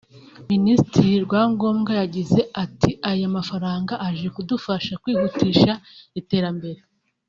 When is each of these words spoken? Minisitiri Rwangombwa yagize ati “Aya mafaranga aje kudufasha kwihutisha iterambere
Minisitiri 0.49 1.11
Rwangombwa 1.25 1.91
yagize 2.01 2.39
ati 2.63 2.91
“Aya 3.09 3.27
mafaranga 3.37 3.93
aje 4.07 4.27
kudufasha 4.35 4.93
kwihutisha 5.01 5.71
iterambere 6.19 6.79